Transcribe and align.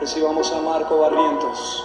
Recibamos 0.00 0.52
a 0.52 0.60
Marco 0.60 0.98
Barrientos. 0.98 1.84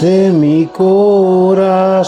De 0.00 0.30
mi 0.30 0.66
corazón, 0.68 2.06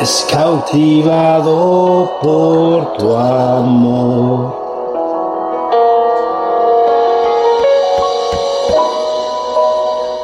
es 0.02 0.28
cautivado 0.30 2.17
por 2.22 2.97
tu 2.97 3.16
amor. 3.16 4.59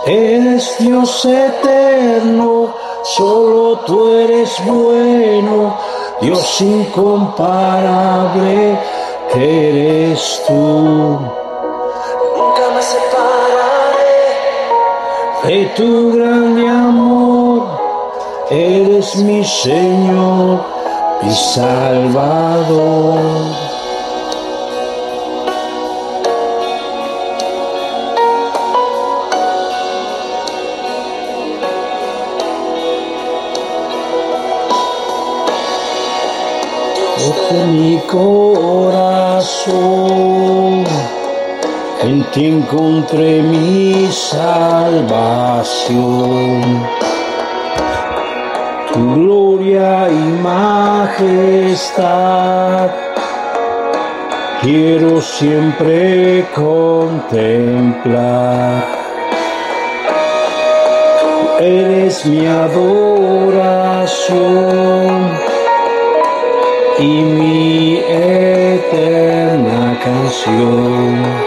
Eres 0.06 0.76
Dios 0.80 1.26
eterno, 1.26 2.74
solo 3.04 3.78
tú 3.80 4.08
eres 4.10 4.54
bueno 4.66 5.76
Dios 6.22 6.62
incomparable 6.62 8.78
eres 9.36 10.42
tú. 10.48 11.20
De 15.46 15.66
tu 15.76 16.12
grande 16.12 16.68
amor. 16.68 17.64
Eres 18.50 19.16
mi 19.18 19.44
Señor, 19.44 20.64
mi 21.22 21.34
Salvador. 21.34 23.18
mi 37.66 37.98
corazón, 38.08 39.78
ti 42.38 42.46
encontré 42.46 43.42
mi 43.42 44.08
salvación. 44.12 45.98
Tu 48.94 49.02
gloria 49.16 50.08
y 50.08 50.22
majestad 50.44 52.04
quiero 54.62 55.20
siempre 55.20 56.46
contemplar. 56.54 57.26
eres 61.60 62.24
mi 62.28 62.46
adoración 62.46 63.48
y 67.00 67.24
mi 67.38 67.98
eterna 67.98 70.00
canción. 70.04 71.47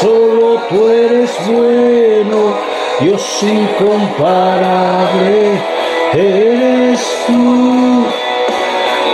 solo 0.00 0.60
tú 0.68 0.88
eres 0.88 1.30
bueno. 1.46 2.56
Dios 3.00 3.42
incomparable 3.42 5.60
eres 6.14 7.00
tú 7.26 8.06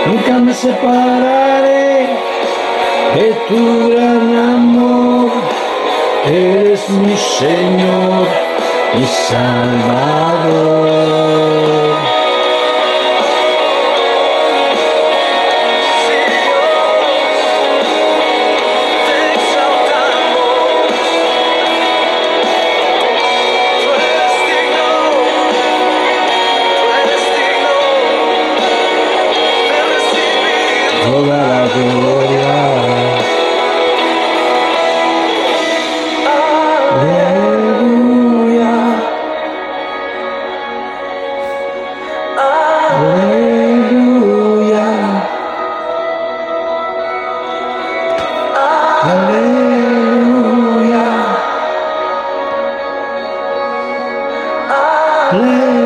nunca 0.07 0.39
me 0.39 0.53
separaré 0.53 2.07
de 3.15 3.27
tu 3.47 3.89
gran 3.89 4.35
amor. 4.55 5.31
Eres 6.25 6.89
mi 6.89 7.15
Señor, 7.15 8.27
mi 8.95 9.05
Salvador. 9.29 10.65
Amém. 55.55 55.84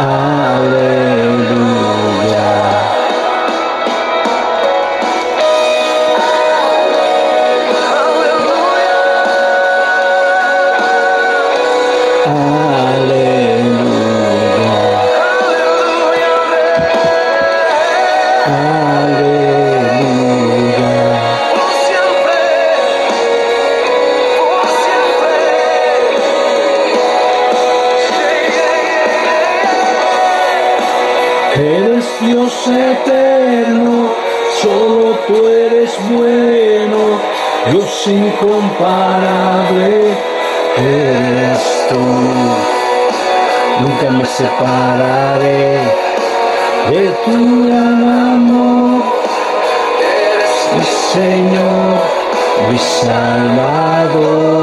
Aleluya. 0.00 0.99
Eres 50.00 50.56
mi 50.76 50.84
Señor, 51.12 51.98
mi 52.70 52.78
Salvador. 52.78 54.60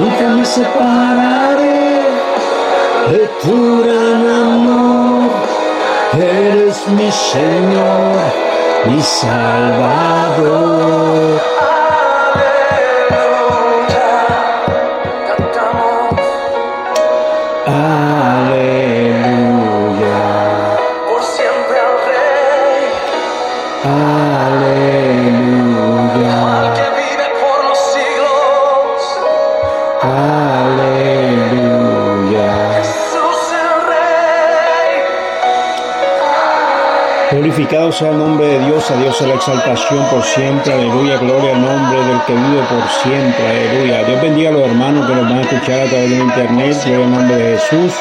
Nunca 0.00 0.28
me 0.28 0.44
separaré 0.44 2.06
de 3.10 3.22
tu 3.42 3.82
gran 3.82 4.28
amor, 4.28 5.30
eres 6.14 6.86
mi 6.88 7.10
Señor, 7.10 8.16
mi 8.86 9.02
Salvador. 9.02 10.38
Glorificado 37.58 37.90
sea 37.90 38.10
el 38.12 38.18
nombre 38.18 38.46
de 38.46 38.66
Dios, 38.66 38.88
a 38.88 39.00
Dios 39.00 39.16
sea 39.16 39.26
la 39.26 39.34
exaltación 39.34 40.08
por 40.10 40.22
siempre, 40.22 40.74
aleluya, 40.74 41.18
gloria 41.18 41.56
al 41.56 41.60
nombre 41.60 41.98
del 42.04 42.20
que 42.24 42.32
vive 42.32 42.62
por 42.70 42.88
siempre, 43.02 43.48
aleluya. 43.48 44.04
Dios 44.04 44.22
bendiga 44.22 44.50
a 44.50 44.52
los 44.52 44.62
hermanos 44.62 45.08
que 45.08 45.14
nos 45.16 45.24
van 45.24 45.38
a 45.38 45.40
escuchar 45.40 45.80
a 45.80 45.86
través 45.86 46.08
de 46.08 46.18
internet, 46.18 46.76
gloria 46.84 47.04
al 47.04 47.10
nombre 47.10 47.36
de 47.36 47.58
Jesús. 47.58 47.92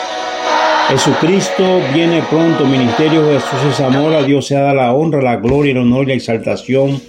Jesucristo 0.90 1.82
viene 1.92 2.22
pronto, 2.30 2.66
ministerio 2.66 3.26
de 3.26 3.40
Jesús 3.40 3.60
es 3.72 3.80
amor, 3.80 4.14
a 4.14 4.22
Dios 4.22 4.46
sea 4.46 4.76
la 4.76 4.94
honra, 4.94 5.24
la 5.24 5.38
gloria, 5.38 5.72
el 5.72 5.80
honor 5.80 6.04
y 6.04 6.10
la 6.10 6.14
exaltación 6.14 7.02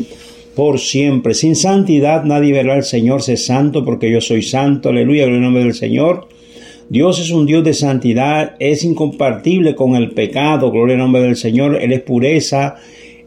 por 0.57 0.79
siempre. 0.79 1.35
Sin 1.35 1.55
santidad 1.55 2.25
nadie 2.25 2.55
verá 2.55 2.77
al 2.77 2.85
Señor, 2.85 3.21
sé 3.21 3.37
santo 3.37 3.85
porque 3.85 4.11
yo 4.11 4.23
soy 4.23 4.41
santo, 4.41 4.89
aleluya, 4.89 5.25
gloria 5.25 5.37
al 5.37 5.45
nombre 5.45 5.65
del 5.65 5.75
Señor. 5.75 6.27
Dios 6.91 7.21
es 7.21 7.31
un 7.31 7.45
Dios 7.45 7.65
de 7.65 7.75
santidad, 7.75 8.57
es 8.61 8.83
incompartible 8.83 9.75
con 9.75 9.95
el 9.95 10.13
pecado, 10.13 10.71
gloria 10.71 10.95
al 10.95 11.01
nombre 11.01 11.21
del 11.21 11.37
Señor, 11.37 11.77
Él 11.83 11.93
es 11.93 12.01
pureza, 12.01 12.77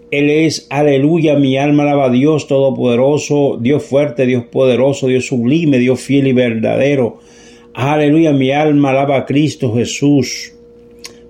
Él 0.09 0.31
es, 0.31 0.65
aleluya, 0.71 1.35
mi 1.35 1.57
alma 1.57 1.83
alaba 1.83 2.05
a 2.05 2.09
Dios 2.09 2.47
Todopoderoso, 2.47 3.59
Dios 3.61 3.83
fuerte, 3.83 4.25
Dios 4.25 4.45
poderoso, 4.45 5.05
Dios 5.07 5.27
sublime, 5.27 5.77
Dios 5.77 5.99
fiel 5.99 6.25
y 6.25 6.33
verdadero. 6.33 7.19
Aleluya, 7.75 8.33
mi 8.33 8.51
alma 8.51 8.89
alaba 8.89 9.17
a 9.17 9.25
Cristo 9.27 9.75
Jesús. 9.75 10.53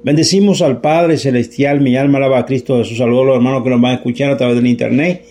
Bendecimos 0.01 0.61
al 0.61 0.79
Padre 0.79 1.17
Celestial, 1.17 1.81
mi 1.81 1.97
alma 1.97 2.19
alaba 2.19 2.39
a 2.39 2.45
Cristo 2.45 2.77
Jesús. 2.77 2.97
Saludos 2.97 3.23
a 3.23 3.25
los 3.25 3.35
hermanos 3.35 3.63
que 3.63 3.69
nos 3.71 3.81
van 3.81 3.91
a 3.91 3.95
escuchar 3.95 4.31
a 4.31 4.37
través 4.37 4.55
del 4.55 4.67
internet. 4.67 5.25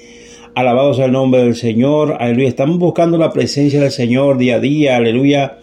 Alabados 0.55 0.99
el 0.99 1.13
nombre 1.13 1.43
del 1.43 1.57
Señor. 1.57 2.19
Aleluya. 2.21 2.49
Estamos 2.49 2.79
buscando 2.79 3.17
la 3.17 3.33
presencia 3.33 3.81
del 3.81 3.91
Señor 3.91 4.37
día 4.37 4.57
a 4.57 4.61
día. 4.61 4.97
Aleluya. 4.97 5.60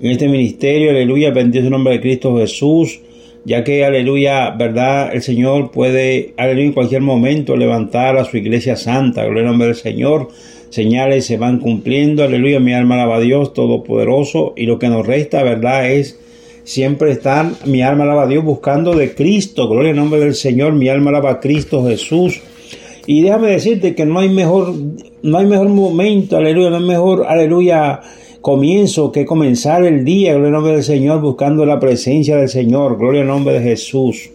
En 0.00 0.10
este 0.10 0.28
ministerio. 0.28 0.90
Aleluya. 0.90 1.30
Bendito 1.30 1.64
el 1.64 1.70
nombre 1.70 1.94
de 1.94 2.00
Cristo 2.00 2.36
Jesús. 2.38 3.00
Ya 3.44 3.64
que, 3.64 3.84
aleluya, 3.84 4.50
verdad, 4.50 5.10
el 5.14 5.22
Señor 5.22 5.70
puede, 5.70 6.34
aleluya, 6.36 6.66
en 6.66 6.72
cualquier 6.72 7.00
momento 7.00 7.56
levantar 7.56 8.16
a 8.18 8.24
su 8.24 8.36
iglesia 8.36 8.76
santa. 8.76 9.24
Gloria 9.24 9.42
al 9.42 9.48
nombre 9.48 9.68
del 9.68 9.76
Señor. 9.76 10.28
señales 10.70 11.26
se 11.26 11.36
van 11.36 11.58
cumpliendo. 11.58 12.22
Aleluya, 12.22 12.60
mi 12.60 12.74
alma 12.74 12.96
alaba 12.96 13.16
a 13.16 13.20
Dios 13.20 13.54
Todopoderoso. 13.54 14.52
Y 14.56 14.66
lo 14.66 14.78
que 14.78 14.88
nos 14.88 15.06
resta, 15.06 15.42
verdad, 15.42 15.90
es 15.90 16.20
siempre 16.64 17.10
estar, 17.10 17.50
mi 17.64 17.80
alma 17.80 18.04
alaba 18.04 18.24
a 18.24 18.26
Dios 18.26 18.44
buscando 18.44 18.94
de 18.94 19.14
Cristo. 19.14 19.68
Gloria 19.68 19.90
al 19.90 19.96
nombre 19.96 20.20
del 20.20 20.34
Señor, 20.34 20.74
mi 20.74 20.88
alma 20.88 21.10
alaba 21.10 21.40
Cristo 21.40 21.86
Jesús. 21.86 22.42
Y 23.06 23.22
déjame 23.22 23.52
decirte 23.52 23.94
que 23.94 24.04
no 24.04 24.18
hay 24.18 24.28
mejor, 24.28 24.74
no 25.22 25.38
hay 25.38 25.46
mejor 25.46 25.70
momento, 25.70 26.36
aleluya, 26.36 26.68
no 26.68 26.76
hay 26.76 26.84
mejor, 26.84 27.24
aleluya, 27.26 28.02
comienzo 28.40 29.12
que 29.12 29.26
comenzar 29.26 29.84
el 29.84 30.04
día, 30.04 30.32
gloria 30.32 30.48
al 30.48 30.52
nombre 30.52 30.72
del 30.72 30.82
Señor, 30.82 31.20
buscando 31.20 31.66
la 31.66 31.80
presencia 31.80 32.36
del 32.36 32.48
Señor, 32.48 32.98
gloria 32.98 33.22
al 33.22 33.28
nombre 33.28 33.54
de 33.54 33.62
Jesús. 33.62 34.30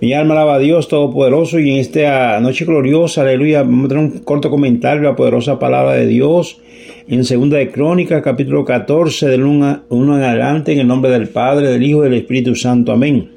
Mi 0.00 0.12
alma 0.12 0.34
alaba 0.34 0.54
a 0.54 0.58
Dios 0.58 0.86
Todopoderoso 0.86 1.58
y 1.58 1.70
en 1.70 1.76
esta 1.78 2.38
noche 2.40 2.64
gloriosa, 2.64 3.22
aleluya, 3.22 3.62
vamos 3.62 3.86
a 3.86 3.88
tener 3.88 4.04
un 4.04 4.18
corto 4.20 4.50
comentario 4.50 5.02
de 5.02 5.08
la 5.08 5.16
poderosa 5.16 5.58
palabra 5.58 5.94
de 5.94 6.06
Dios 6.06 6.60
en 7.08 7.24
Segunda 7.24 7.56
de 7.56 7.70
Crónicas, 7.70 8.22
capítulo 8.22 8.64
14, 8.64 9.26
del 9.26 9.42
1 9.42 9.82
en 9.90 10.10
adelante, 10.10 10.72
en 10.72 10.80
el 10.80 10.86
nombre 10.86 11.10
del 11.10 11.28
Padre, 11.28 11.68
del 11.68 11.82
Hijo 11.82 12.00
y 12.00 12.10
del 12.10 12.18
Espíritu 12.18 12.54
Santo. 12.54 12.92
Amén. 12.92 13.30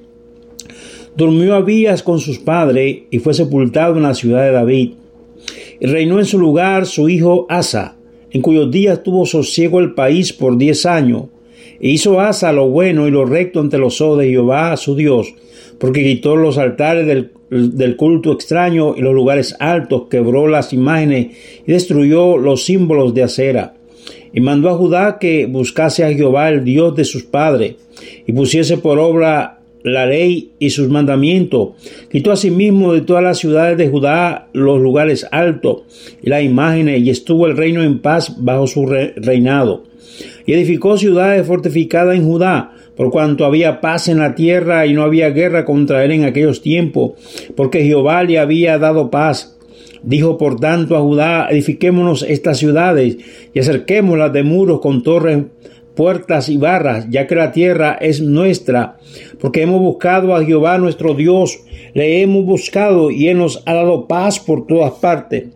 Durmió 1.15 1.55
Abías 1.55 2.03
con 2.03 2.19
sus 2.19 2.37
padres 2.37 3.03
y 3.09 3.19
fue 3.19 3.33
sepultado 3.33 3.95
en 3.97 4.03
la 4.03 4.13
ciudad 4.13 4.43
de 4.43 4.51
David. 4.51 4.91
Y 5.79 5.87
reinó 5.87 6.19
en 6.19 6.25
su 6.25 6.37
lugar 6.37 6.85
su 6.85 7.09
hijo 7.09 7.47
Asa, 7.49 7.95
en 8.31 8.41
cuyos 8.41 8.71
días 8.71 9.03
tuvo 9.03 9.25
sosiego 9.25 9.79
el 9.79 9.93
país 9.93 10.33
por 10.33 10.57
diez 10.57 10.85
años. 10.85 11.25
E 11.79 11.89
hizo 11.89 12.19
Asa 12.19 12.51
lo 12.51 12.69
bueno 12.69 13.07
y 13.07 13.11
lo 13.11 13.25
recto 13.25 13.59
ante 13.59 13.77
los 13.77 14.01
ojos 14.01 14.19
de 14.19 14.29
Jehová 14.29 14.77
su 14.77 14.95
Dios, 14.95 15.33
porque 15.79 16.03
quitó 16.03 16.35
los 16.35 16.57
altares 16.57 17.07
del, 17.07 17.95
culto 17.97 18.31
extraño 18.31 18.95
y 18.95 19.01
los 19.01 19.13
lugares 19.13 19.55
altos, 19.59 20.03
quebró 20.09 20.47
las 20.47 20.73
imágenes 20.73 21.35
y 21.65 21.71
destruyó 21.71 22.37
los 22.37 22.65
símbolos 22.65 23.13
de 23.13 23.23
acera. 23.23 23.73
Y 24.33 24.39
mandó 24.39 24.69
a 24.69 24.75
Judá 24.75 25.17
que 25.19 25.45
buscase 25.47 26.05
a 26.05 26.13
Jehová 26.13 26.49
el 26.49 26.63
Dios 26.63 26.95
de 26.95 27.03
sus 27.03 27.23
padres, 27.23 27.75
y 28.25 28.31
pusiese 28.31 28.77
por 28.77 28.99
obra 28.99 29.60
la 29.83 30.05
ley 30.05 30.51
y 30.59 30.69
sus 30.69 30.89
mandamientos. 30.89 31.69
Quitó 32.11 32.31
asimismo 32.31 32.93
de 32.93 33.01
todas 33.01 33.23
las 33.23 33.39
ciudades 33.39 33.77
de 33.77 33.89
Judá 33.89 34.47
los 34.53 34.79
lugares 34.79 35.27
altos 35.31 35.83
y 36.21 36.29
las 36.29 36.43
imágenes, 36.43 37.01
y 37.01 37.09
estuvo 37.09 37.47
el 37.47 37.57
reino 37.57 37.83
en 37.83 37.99
paz 37.99 38.35
bajo 38.39 38.67
su 38.67 38.85
reinado. 38.85 39.83
Y 40.45 40.53
edificó 40.53 40.97
ciudades 40.97 41.45
fortificadas 41.47 42.15
en 42.15 42.25
Judá, 42.25 42.73
por 42.95 43.09
cuanto 43.09 43.45
había 43.45 43.81
paz 43.81 44.07
en 44.07 44.19
la 44.19 44.35
tierra 44.35 44.85
y 44.85 44.93
no 44.93 45.03
había 45.03 45.29
guerra 45.29 45.65
contra 45.65 46.03
él 46.03 46.11
en 46.11 46.25
aquellos 46.25 46.61
tiempos, 46.61 47.13
porque 47.55 47.83
Jehová 47.83 48.23
le 48.23 48.39
había 48.39 48.77
dado 48.77 49.09
paz. 49.09 49.57
Dijo 50.03 50.37
por 50.37 50.59
tanto 50.59 50.95
a 50.95 51.01
Judá, 51.01 51.47
edifiquémonos 51.49 52.23
estas 52.23 52.57
ciudades 52.57 53.17
y 53.53 53.59
acerquémoslas 53.59 54.33
de 54.33 54.43
muros 54.43 54.81
con 54.81 55.03
torres 55.03 55.43
puertas 55.95 56.49
y 56.49 56.57
barras, 56.57 57.07
ya 57.09 57.27
que 57.27 57.35
la 57.35 57.51
tierra 57.51 57.97
es 57.99 58.21
nuestra, 58.21 58.97
porque 59.39 59.61
hemos 59.63 59.81
buscado 59.81 60.35
a 60.35 60.43
Jehová 60.43 60.77
nuestro 60.77 61.13
Dios, 61.13 61.59
le 61.93 62.21
hemos 62.21 62.45
buscado 62.45 63.11
y 63.11 63.27
Él 63.27 63.37
nos 63.37 63.61
ha 63.65 63.73
dado 63.73 64.07
paz 64.07 64.39
por 64.39 64.65
todas 64.67 64.93
partes. 64.93 65.49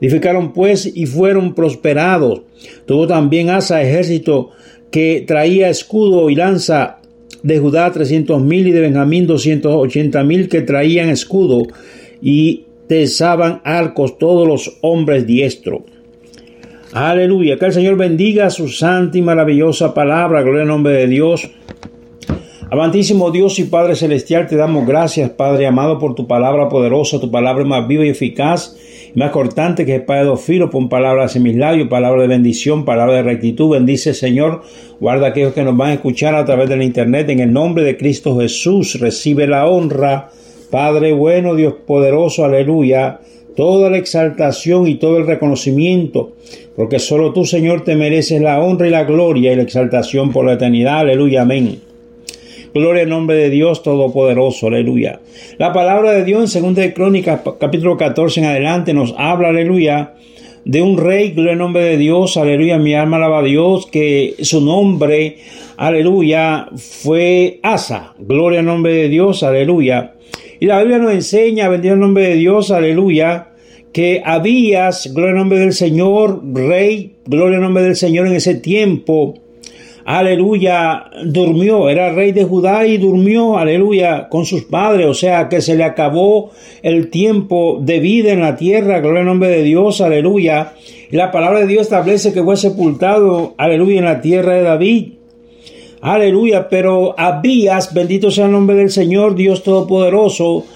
Edificaron 0.00 0.52
pues 0.52 0.90
y 0.94 1.06
fueron 1.06 1.54
prosperados. 1.54 2.42
Tuvo 2.86 3.06
también 3.06 3.50
Asa 3.50 3.82
ejército 3.82 4.50
que 4.90 5.24
traía 5.26 5.68
escudo 5.68 6.30
y 6.30 6.34
lanza 6.34 6.98
de 7.42 7.58
Judá 7.58 7.90
trescientos 7.92 8.42
mil 8.42 8.66
y 8.66 8.72
de 8.72 8.80
Benjamín 8.80 9.26
doscientos 9.26 9.74
ochenta 9.74 10.22
mil 10.24 10.48
que 10.48 10.62
traían 10.62 11.10
escudo 11.10 11.66
y 12.20 12.64
tesaban 12.88 13.60
arcos 13.64 14.18
todos 14.18 14.46
los 14.46 14.78
hombres 14.82 15.26
diestros. 15.26 15.82
Aleluya. 16.94 17.58
Que 17.58 17.66
el 17.66 17.72
Señor 17.72 17.96
bendiga 17.96 18.50
su 18.50 18.68
santa 18.68 19.18
y 19.18 19.20
maravillosa 19.20 19.92
palabra. 19.92 20.42
Gloria 20.42 20.62
al 20.62 20.68
nombre 20.68 20.92
de 20.92 21.08
Dios. 21.08 21.50
Amantísimo 22.70 23.32
Dios 23.32 23.58
y 23.58 23.64
Padre 23.64 23.96
Celestial, 23.96 24.46
te 24.46 24.54
damos 24.54 24.86
gracias, 24.86 25.30
Padre 25.30 25.66
amado, 25.66 25.98
por 25.98 26.14
tu 26.14 26.28
palabra 26.28 26.68
poderosa, 26.68 27.20
tu 27.20 27.32
palabra 27.32 27.64
más 27.64 27.88
viva 27.88 28.04
y 28.04 28.10
eficaz, 28.10 28.76
más 29.16 29.32
cortante 29.32 29.84
que 29.84 29.96
espada 29.96 30.20
de 30.20 30.26
dos 30.26 30.40
filos, 30.40 30.70
pon 30.70 30.88
palabras 30.88 31.34
en 31.34 31.42
mis 31.42 31.56
labios, 31.56 31.88
palabra 31.88 32.22
de 32.22 32.28
bendición, 32.28 32.84
palabra 32.84 33.16
de 33.16 33.22
rectitud. 33.24 33.70
Bendice, 33.70 34.14
Señor, 34.14 34.62
guarda 35.00 35.26
a 35.26 35.28
aquellos 35.30 35.52
que 35.52 35.64
nos 35.64 35.76
van 35.76 35.90
a 35.90 35.94
escuchar 35.94 36.36
a 36.36 36.44
través 36.44 36.68
del 36.68 36.82
internet. 36.82 37.28
En 37.28 37.40
el 37.40 37.52
nombre 37.52 37.82
de 37.82 37.96
Cristo 37.96 38.38
Jesús, 38.38 39.00
recibe 39.00 39.48
la 39.48 39.66
honra. 39.66 40.30
Padre 40.70 41.12
bueno, 41.12 41.56
Dios 41.56 41.74
poderoso, 41.86 42.44
aleluya 42.44 43.18
toda 43.56 43.90
la 43.90 43.98
exaltación 43.98 44.86
y 44.86 44.96
todo 44.96 45.18
el 45.18 45.26
reconocimiento, 45.26 46.32
porque 46.76 46.98
solo 46.98 47.32
tú, 47.32 47.44
Señor, 47.44 47.84
te 47.84 47.96
mereces 47.96 48.40
la 48.40 48.60
honra 48.60 48.88
y 48.88 48.90
la 48.90 49.04
gloria 49.04 49.52
y 49.52 49.56
la 49.56 49.62
exaltación 49.62 50.32
por 50.32 50.44
la 50.44 50.54
eternidad. 50.54 51.00
Aleluya, 51.00 51.42
amén. 51.42 51.80
Gloria 52.74 53.04
al 53.04 53.08
nombre 53.08 53.36
de 53.36 53.50
Dios 53.50 53.84
Todopoderoso, 53.84 54.66
aleluya. 54.66 55.20
La 55.58 55.72
palabra 55.72 56.10
de 56.10 56.24
Dios 56.24 56.56
en 56.56 56.62
2 56.64 56.74
de 56.74 56.92
Crónicas, 56.92 57.42
capítulo 57.60 57.96
14 57.96 58.40
en 58.40 58.46
adelante, 58.46 58.92
nos 58.92 59.14
habla, 59.16 59.50
aleluya, 59.50 60.14
de 60.64 60.82
un 60.82 60.98
rey, 60.98 61.30
gloria 61.30 61.54
nombre 61.54 61.84
de 61.84 61.96
Dios, 61.96 62.36
aleluya, 62.36 62.78
mi 62.78 62.94
alma 62.94 63.18
alaba 63.18 63.38
a 63.38 63.42
Dios, 63.42 63.86
que 63.86 64.34
su 64.40 64.60
nombre, 64.60 65.36
aleluya, 65.76 66.66
fue 66.76 67.60
Asa, 67.62 68.14
gloria 68.18 68.58
al 68.58 68.66
nombre 68.66 68.92
de 68.94 69.08
Dios, 69.08 69.44
aleluya. 69.44 70.14
Y 70.60 70.66
la 70.66 70.78
Biblia 70.78 70.98
nos 70.98 71.12
enseña, 71.12 71.68
bendito 71.68 71.94
el 71.94 72.00
nombre 72.00 72.28
de 72.28 72.34
Dios, 72.36 72.70
aleluya, 72.70 73.48
que 73.92 74.22
habías, 74.24 75.12
gloria 75.14 75.32
al 75.32 75.38
nombre 75.38 75.58
del 75.58 75.72
Señor, 75.72 76.42
rey, 76.52 77.16
gloria 77.26 77.58
al 77.58 77.64
nombre 77.64 77.82
del 77.84 77.96
Señor 77.96 78.26
en 78.26 78.34
ese 78.34 78.54
tiempo, 78.54 79.34
aleluya, 80.04 81.04
durmió, 81.24 81.88
era 81.88 82.12
rey 82.12 82.32
de 82.32 82.44
Judá 82.44 82.86
y 82.86 82.98
durmió, 82.98 83.56
aleluya, 83.56 84.28
con 84.28 84.44
sus 84.44 84.64
padres, 84.64 85.06
o 85.06 85.14
sea 85.14 85.48
que 85.48 85.60
se 85.60 85.76
le 85.76 85.84
acabó 85.84 86.50
el 86.82 87.08
tiempo 87.08 87.78
de 87.80 88.00
vida 88.00 88.32
en 88.32 88.40
la 88.40 88.56
tierra, 88.56 89.00
gloria 89.00 89.20
al 89.20 89.26
nombre 89.26 89.48
de 89.48 89.62
Dios, 89.62 90.00
aleluya. 90.00 90.74
Y 91.10 91.16
la 91.16 91.30
palabra 91.30 91.60
de 91.60 91.66
Dios 91.66 91.82
establece 91.82 92.32
que 92.32 92.42
fue 92.42 92.56
sepultado, 92.56 93.54
aleluya, 93.56 93.98
en 93.98 94.04
la 94.04 94.20
tierra 94.20 94.54
de 94.54 94.62
David. 94.62 95.12
Aleluya, 96.04 96.68
pero 96.68 97.18
Abías, 97.18 97.94
bendito 97.94 98.30
sea 98.30 98.44
el 98.44 98.52
nombre 98.52 98.76
del 98.76 98.90
Señor, 98.90 99.34
Dios 99.34 99.62
Todopoderoso, 99.62 100.66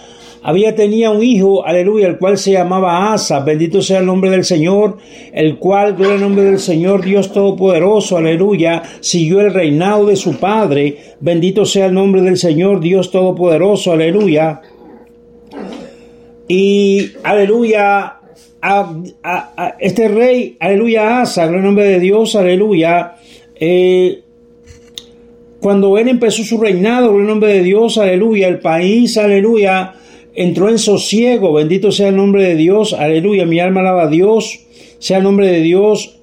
había 0.42 0.74
tenía 0.74 1.10
un 1.10 1.22
hijo, 1.22 1.66
aleluya, 1.66 2.06
el 2.06 2.16
cual 2.16 2.38
se 2.38 2.52
llamaba 2.52 3.12
Asa, 3.12 3.40
bendito 3.40 3.82
sea 3.82 3.98
el 3.98 4.06
nombre 4.06 4.30
del 4.30 4.46
Señor, 4.46 4.96
el 5.34 5.58
cual, 5.58 5.96
gloria 5.96 6.14
al 6.14 6.22
nombre 6.22 6.44
del 6.44 6.58
Señor, 6.58 7.04
Dios 7.04 7.30
Todopoderoso, 7.30 8.16
aleluya, 8.16 8.82
siguió 9.00 9.42
el 9.42 9.52
reinado 9.52 10.06
de 10.06 10.16
su 10.16 10.38
padre, 10.38 10.96
bendito 11.20 11.66
sea 11.66 11.84
el 11.84 11.92
nombre 11.92 12.22
del 12.22 12.38
Señor, 12.38 12.80
Dios 12.80 13.10
Todopoderoso, 13.10 13.92
aleluya. 13.92 14.62
Y, 16.48 17.12
aleluya, 17.22 18.16
a, 18.62 19.76
este 19.78 20.08
rey, 20.08 20.56
aleluya, 20.58 21.20
Asa, 21.20 21.42
gloria 21.42 21.60
al 21.60 21.66
nombre 21.66 21.84
de 21.84 22.00
Dios, 22.00 22.34
aleluya, 22.34 23.16
eh, 23.56 24.22
cuando 25.60 25.98
él 25.98 26.08
empezó 26.08 26.44
su 26.44 26.58
reinado, 26.58 27.10
en 27.18 27.26
nombre 27.26 27.52
de 27.52 27.62
Dios, 27.62 27.98
aleluya, 27.98 28.48
el 28.48 28.60
país, 28.60 29.18
aleluya, 29.18 29.94
entró 30.34 30.68
en 30.68 30.78
sosiego, 30.78 31.52
bendito 31.52 31.90
sea 31.90 32.08
el 32.08 32.16
nombre 32.16 32.44
de 32.44 32.54
Dios, 32.54 32.92
aleluya, 32.92 33.44
mi 33.44 33.58
alma 33.58 33.80
alaba 33.80 34.04
a 34.04 34.08
Dios, 34.08 34.60
sea 35.00 35.18
el 35.18 35.24
nombre 35.24 35.48
de 35.48 35.60
Dios, 35.60 36.18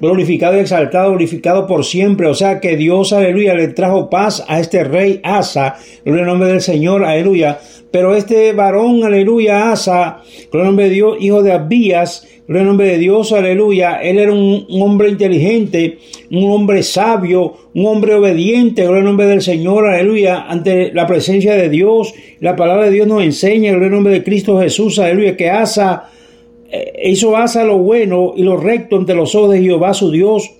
glorificado 0.00 0.56
y 0.56 0.60
exaltado, 0.60 1.10
glorificado 1.10 1.66
por 1.66 1.84
siempre. 1.84 2.28
O 2.28 2.34
sea 2.34 2.60
que 2.60 2.76
Dios, 2.76 3.12
aleluya, 3.12 3.54
le 3.54 3.68
trajo 3.68 4.08
paz 4.10 4.44
a 4.46 4.60
este 4.60 4.84
rey 4.84 5.20
Asa, 5.22 5.76
gloria 6.04 6.24
al 6.24 6.30
nombre 6.30 6.48
del 6.48 6.60
Señor, 6.60 7.04
aleluya. 7.04 7.58
Pero 7.90 8.14
este 8.14 8.52
varón, 8.52 9.02
aleluya, 9.04 9.72
Asa, 9.72 10.22
gloria 10.50 10.66
nombre 10.66 10.84
de 10.88 10.94
Dios, 10.94 11.16
hijo 11.20 11.42
de 11.42 11.52
Abías, 11.52 12.26
gloria 12.48 12.62
al 12.62 12.68
nombre 12.68 12.86
de 12.86 12.98
Dios, 12.98 13.32
aleluya. 13.32 14.00
Él 14.02 14.18
era 14.18 14.32
un, 14.32 14.66
hombre 14.80 15.10
inteligente, 15.10 15.98
un 16.30 16.50
hombre 16.50 16.82
sabio, 16.82 17.52
un 17.74 17.84
hombre 17.84 18.14
obediente, 18.14 18.84
gloria 18.84 19.00
al 19.00 19.04
nombre 19.04 19.26
del 19.26 19.42
Señor, 19.42 19.86
aleluya, 19.86 20.46
ante 20.48 20.90
la 20.94 21.06
presencia 21.06 21.54
de 21.54 21.68
Dios. 21.68 22.14
La 22.40 22.56
palabra 22.56 22.86
de 22.86 22.92
Dios 22.92 23.06
nos 23.06 23.22
enseña, 23.22 23.72
gloria 23.72 23.88
al 23.88 23.94
nombre 23.94 24.14
de 24.14 24.24
Cristo 24.24 24.58
Jesús, 24.58 24.98
aleluya, 24.98 25.36
que 25.36 25.50
Asa 25.50 26.08
eh, 26.70 26.94
hizo 27.04 27.36
Asa 27.36 27.64
lo 27.64 27.76
bueno 27.76 28.32
y 28.34 28.42
lo 28.42 28.56
recto 28.56 28.96
ante 28.96 29.14
los 29.14 29.34
ojos 29.34 29.52
de 29.52 29.60
Jehová 29.60 29.92
su 29.92 30.10
Dios. 30.10 30.50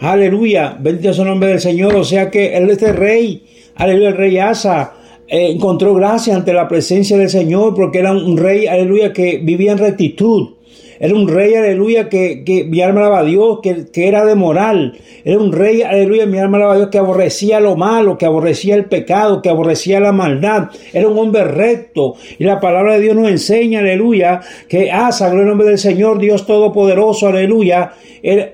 Aleluya, 0.00 0.76
bendito 0.78 1.14
sea 1.14 1.22
el 1.22 1.30
nombre 1.30 1.48
del 1.48 1.60
Señor. 1.60 1.94
O 1.94 2.04
sea 2.04 2.30
que 2.30 2.54
él, 2.54 2.68
este 2.68 2.92
rey, 2.92 3.44
aleluya, 3.76 4.08
el 4.08 4.16
rey 4.18 4.36
Asa, 4.36 4.92
eh, 5.26 5.50
encontró 5.50 5.94
gracia 5.94 6.36
ante 6.36 6.52
la 6.52 6.68
presencia 6.68 7.16
del 7.16 7.30
Señor 7.30 7.74
porque 7.74 8.00
era 8.00 8.12
un 8.12 8.36
rey, 8.36 8.66
aleluya, 8.66 9.14
que 9.14 9.38
vivía 9.42 9.72
en 9.72 9.78
rectitud. 9.78 10.61
Era 11.02 11.16
un 11.16 11.26
rey, 11.26 11.52
aleluya, 11.56 12.08
que, 12.08 12.44
que 12.44 12.62
mi 12.62 12.80
alma 12.80 13.00
alaba 13.00 13.18
a 13.18 13.24
Dios, 13.24 13.58
que, 13.60 13.86
que 13.92 14.06
era 14.06 14.24
de 14.24 14.36
moral. 14.36 14.96
Era 15.24 15.36
un 15.36 15.50
rey, 15.50 15.82
aleluya, 15.82 16.26
mi 16.26 16.38
alma 16.38 16.58
alaba 16.58 16.74
a 16.74 16.76
Dios, 16.76 16.90
que 16.90 16.98
aborrecía 16.98 17.58
lo 17.58 17.74
malo, 17.74 18.16
que 18.16 18.24
aborrecía 18.24 18.76
el 18.76 18.84
pecado, 18.84 19.42
que 19.42 19.48
aborrecía 19.48 19.98
la 19.98 20.12
maldad. 20.12 20.68
Era 20.92 21.08
un 21.08 21.18
hombre 21.18 21.42
recto. 21.42 22.14
Y 22.38 22.44
la 22.44 22.60
palabra 22.60 22.94
de 22.94 23.00
Dios 23.00 23.16
nos 23.16 23.28
enseña, 23.28 23.80
aleluya, 23.80 24.42
que 24.68 24.92
Asa, 24.92 25.26
gloria 25.26 25.42
al 25.42 25.48
nombre 25.48 25.66
del 25.66 25.78
Señor, 25.78 26.20
Dios 26.20 26.46
Todopoderoso, 26.46 27.26
aleluya. 27.26 27.94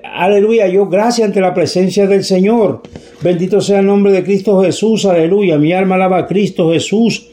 Aleluya, 0.03 0.67
yo 0.69 0.87
gracias 0.87 1.27
ante 1.27 1.41
la 1.41 1.53
presencia 1.53 2.07
del 2.07 2.23
Señor. 2.23 2.81
Bendito 3.21 3.61
sea 3.61 3.81
el 3.81 3.85
nombre 3.85 4.11
de 4.11 4.23
Cristo 4.23 4.59
Jesús, 4.63 5.05
aleluya. 5.05 5.59
Mi 5.59 5.71
alma 5.71 5.93
alaba 5.93 6.17
a 6.17 6.25
Cristo 6.25 6.71
Jesús. 6.71 7.27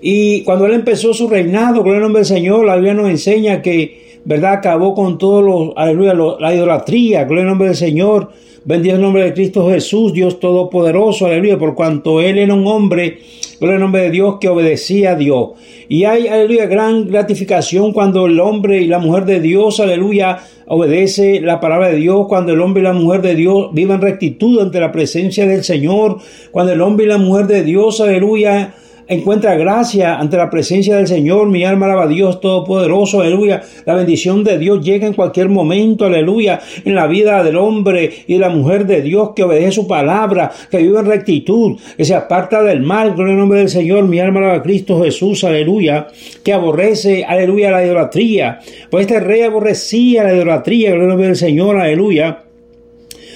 Y 0.00 0.42
cuando 0.44 0.64
él 0.64 0.72
empezó 0.72 1.12
su 1.12 1.28
reinado, 1.28 1.82
gloria 1.82 1.96
al 1.96 2.02
nombre 2.04 2.20
del 2.20 2.26
Señor, 2.26 2.64
la 2.64 2.76
Biblia 2.76 2.94
nos 2.94 3.10
enseña 3.10 3.60
que, 3.60 4.04
¿verdad? 4.24 4.54
Acabó 4.54 4.94
con 4.94 5.18
todos 5.18 5.44
los, 5.44 5.76
aleluya, 5.76 6.14
la 6.14 6.54
idolatría, 6.54 7.24
gloria 7.24 7.42
al 7.42 7.48
nombre 7.48 7.68
del 7.68 7.76
Señor. 7.76 8.30
Bendito 8.66 8.94
el 8.94 9.02
nombre 9.02 9.24
de 9.24 9.34
Cristo 9.34 9.68
Jesús, 9.68 10.14
Dios 10.14 10.40
Todopoderoso, 10.40 11.26
aleluya, 11.26 11.58
por 11.58 11.74
cuanto 11.74 12.22
él 12.22 12.38
era 12.38 12.54
un 12.54 12.66
hombre, 12.66 13.18
gloria 13.60 13.76
al 13.76 13.82
nombre 13.82 14.02
de 14.04 14.10
Dios, 14.10 14.36
que 14.40 14.48
obedecía 14.48 15.10
a 15.10 15.16
Dios. 15.16 15.50
Y 15.86 16.04
hay, 16.04 16.28
aleluya, 16.28 16.64
gran 16.64 17.06
gratificación 17.06 17.92
cuando 17.92 18.24
el 18.24 18.40
hombre 18.40 18.80
y 18.80 18.86
la 18.86 18.98
mujer 18.98 19.26
de 19.26 19.40
Dios, 19.40 19.80
aleluya, 19.80 20.38
obedece 20.66 21.42
la 21.42 21.60
palabra 21.60 21.90
de 21.90 21.96
Dios, 21.96 22.26
cuando 22.26 22.54
el 22.54 22.62
hombre 22.62 22.80
y 22.80 22.84
la 22.84 22.94
mujer 22.94 23.20
de 23.20 23.34
Dios 23.34 23.68
viven 23.74 24.00
rectitud 24.00 24.58
ante 24.58 24.80
la 24.80 24.92
presencia 24.92 25.46
del 25.46 25.62
Señor, 25.62 26.16
cuando 26.50 26.72
el 26.72 26.80
hombre 26.80 27.04
y 27.04 27.08
la 27.08 27.18
mujer 27.18 27.46
de 27.46 27.64
Dios, 27.64 28.00
aleluya, 28.00 28.72
encuentra 29.08 29.56
gracia 29.56 30.16
ante 30.16 30.36
la 30.36 30.50
presencia 30.50 30.96
del 30.96 31.06
Señor. 31.06 31.48
Mi 31.48 31.64
alma 31.64 31.86
alaba 31.86 32.04
a 32.04 32.08
Dios 32.08 32.40
Todopoderoso, 32.40 33.20
aleluya. 33.20 33.62
La 33.84 33.94
bendición 33.94 34.44
de 34.44 34.58
Dios 34.58 34.84
llega 34.84 35.06
en 35.06 35.14
cualquier 35.14 35.48
momento, 35.48 36.06
aleluya, 36.06 36.60
en 36.84 36.94
la 36.94 37.06
vida 37.06 37.42
del 37.42 37.56
hombre 37.56 38.24
y 38.26 38.34
de 38.34 38.38
la 38.38 38.48
mujer 38.48 38.86
de 38.86 39.02
Dios 39.02 39.30
que 39.34 39.42
obedece 39.42 39.72
su 39.72 39.86
palabra, 39.86 40.50
que 40.70 40.78
vive 40.78 40.98
en 40.98 41.06
rectitud, 41.06 41.78
que 41.96 42.04
se 42.04 42.14
aparta 42.14 42.62
del 42.62 42.82
mal, 42.82 43.14
gloria 43.14 43.34
al 43.34 43.40
nombre 43.40 43.58
del 43.60 43.68
Señor. 43.68 44.04
Mi 44.04 44.20
alma 44.20 44.40
alaba 44.40 44.54
a 44.54 44.62
Cristo 44.62 45.02
Jesús, 45.02 45.44
aleluya, 45.44 46.08
que 46.42 46.52
aborrece, 46.52 47.24
aleluya, 47.24 47.70
la 47.70 47.84
idolatría. 47.84 48.60
Pues 48.90 49.06
este 49.06 49.20
rey 49.20 49.42
aborrecía 49.42 50.24
la 50.24 50.34
idolatría, 50.34 50.90
gloria 50.90 51.04
al 51.04 51.08
nombre 51.08 51.26
del 51.28 51.36
Señor, 51.36 51.76
aleluya 51.76 52.43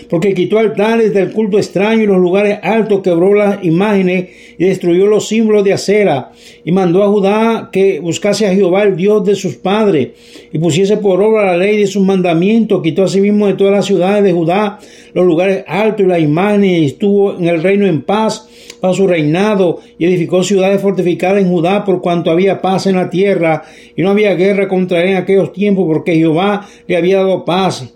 porque 0.09 0.35
quitó 0.35 0.59
altares 0.59 1.13
del 1.13 1.33
culto 1.33 1.59
extraño 1.59 2.03
y 2.03 2.07
los 2.07 2.19
lugares 2.19 2.59
altos, 2.63 3.01
quebró 3.03 3.35
las 3.35 3.63
imágenes 3.65 4.31
y 4.59 4.65
destruyó 4.65 5.07
los 5.07 5.29
símbolos 5.29 5.65
de 5.65 5.73
acera, 5.73 6.33
y 6.65 6.73
mandó 6.73 7.03
a 7.03 7.09
Judá 7.09 7.69
que 7.71 8.01
buscase 8.01 8.47
a 8.47 8.55
Jehová, 8.55 8.85
el 8.85 8.97
Dios 8.97 9.25
de 9.25 9.35
sus 9.35 9.57
padres, 9.57 10.09
y 10.53 10.59
pusiese 10.59 10.97
por 10.97 11.21
obra 11.23 11.45
la 11.45 11.57
ley 11.57 11.79
de 11.79 11.87
sus 11.87 12.03
mandamientos, 12.03 12.83
quitó 12.83 13.05
asimismo 13.05 13.47
de 13.47 13.55
todas 13.55 13.73
las 13.73 13.87
ciudades 13.87 14.25
de 14.25 14.33
Judá 14.33 14.79
los 15.13 15.27
lugares 15.27 15.65
altos 15.67 16.07
y 16.07 16.09
las 16.09 16.21
imágenes, 16.21 16.83
y 16.83 16.85
estuvo 16.87 17.37
en 17.37 17.47
el 17.47 17.63
reino 17.63 17.87
en 17.87 18.03
paz 18.03 18.49
para 18.81 18.95
su 18.95 19.07
reinado, 19.07 19.81
y 19.99 20.07
edificó 20.07 20.43
ciudades 20.43 20.81
fortificadas 20.81 21.43
en 21.43 21.51
Judá, 21.51 21.85
por 21.85 22.01
cuanto 22.01 22.31
había 22.31 22.61
paz 22.61 22.87
en 22.87 22.97
la 22.97 23.11
tierra, 23.11 23.65
y 23.97 24.03
no 24.03 24.11
había 24.11 24.35
guerra 24.35 24.69
contra 24.69 25.03
él 25.03 25.11
en 25.11 25.17
aquellos 25.17 25.53
tiempos, 25.53 25.87
porque 25.87 26.15
Jehová 26.15 26.67
le 26.87 26.97
había 26.97 27.19
dado 27.19 27.45
paz. 27.45 27.93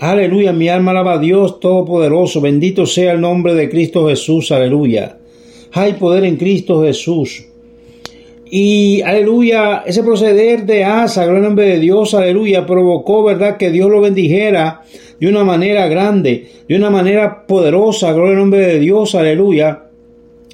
Aleluya, 0.00 0.52
mi 0.52 0.68
alma 0.68 0.90
alaba 0.90 1.14
a 1.14 1.18
Dios 1.18 1.60
Todopoderoso, 1.60 2.40
bendito 2.40 2.84
sea 2.84 3.12
el 3.12 3.20
nombre 3.20 3.54
de 3.54 3.70
Cristo 3.70 4.08
Jesús, 4.08 4.50
aleluya. 4.50 5.18
Hay 5.72 5.92
poder 5.94 6.24
en 6.24 6.36
Cristo 6.36 6.82
Jesús. 6.82 7.46
Y 8.50 9.02
aleluya, 9.02 9.84
ese 9.86 10.02
proceder 10.02 10.66
de 10.66 10.82
Asa, 10.82 11.24
gloria 11.24 11.42
al 11.42 11.46
nombre 11.46 11.66
de 11.66 11.78
Dios, 11.78 12.12
aleluya, 12.14 12.66
provocó, 12.66 13.22
verdad, 13.22 13.56
que 13.56 13.70
Dios 13.70 13.88
lo 13.88 14.00
bendijera 14.00 14.82
de 15.20 15.28
una 15.28 15.44
manera 15.44 15.86
grande, 15.86 16.48
de 16.68 16.76
una 16.76 16.90
manera 16.90 17.46
poderosa, 17.46 18.12
gloria 18.12 18.32
al 18.32 18.40
nombre 18.40 18.66
de 18.66 18.80
Dios, 18.80 19.14
aleluya. 19.14 19.84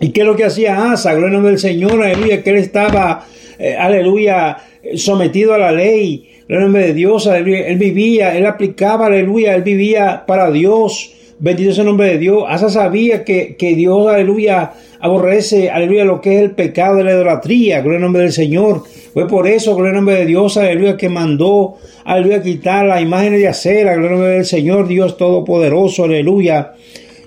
¿Y 0.02 0.10
qué 0.10 0.20
es 0.20 0.26
lo 0.26 0.36
que 0.36 0.44
hacía 0.44 0.92
Asa? 0.92 1.12
Gloria 1.12 1.28
al 1.28 1.32
nombre 1.32 1.52
del 1.52 1.60
Señor, 1.60 2.02
aleluya, 2.02 2.42
que 2.42 2.50
él 2.50 2.56
estaba, 2.56 3.26
eh, 3.58 3.74
aleluya, 3.74 4.58
sometido 4.96 5.54
a 5.54 5.58
la 5.58 5.72
ley, 5.72 6.29
al 6.56 6.64
nombre 6.64 6.86
de 6.86 6.94
Dios, 6.94 7.26
aleluya. 7.26 7.66
Él 7.68 7.78
vivía, 7.78 8.36
él 8.36 8.46
aplicaba, 8.46 9.06
aleluya, 9.06 9.54
él 9.54 9.62
vivía 9.62 10.24
para 10.26 10.50
Dios. 10.50 11.12
Bendito 11.38 11.72
sea 11.72 11.82
el 11.82 11.88
nombre 11.88 12.08
de 12.08 12.18
Dios. 12.18 12.44
Asa 12.48 12.68
sabía 12.68 13.24
que, 13.24 13.56
que 13.56 13.74
Dios, 13.74 14.08
aleluya, 14.08 14.72
aborrece, 15.00 15.70
aleluya, 15.70 16.04
lo 16.04 16.20
que 16.20 16.36
es 16.36 16.42
el 16.42 16.50
pecado 16.50 16.96
de 16.96 17.04
la 17.04 17.12
idolatría, 17.12 17.80
gloria 17.80 17.96
al 17.96 18.02
nombre 18.02 18.22
del 18.22 18.32
Señor. 18.32 18.82
Fue 19.12 19.26
por 19.26 19.46
eso, 19.46 19.74
gloria 19.74 19.90
al 19.90 19.96
nombre 19.96 20.16
de 20.16 20.26
Dios, 20.26 20.56
aleluya, 20.56 20.96
que 20.96 21.08
mandó, 21.08 21.76
aleluya, 22.04 22.42
quitar 22.42 22.84
las 22.86 23.00
imágenes 23.00 23.40
de 23.40 23.48
acera, 23.48 23.94
gloria 23.94 24.08
al 24.08 24.14
nombre 24.16 24.34
del 24.34 24.44
Señor, 24.44 24.86
Dios 24.86 25.16
Todopoderoso, 25.16 26.04
aleluya. 26.04 26.74